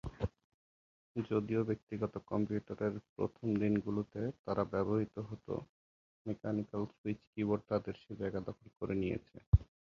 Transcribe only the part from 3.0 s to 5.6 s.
প্রথম দিনগুলোতে তারা ব্যবহৃত হতো,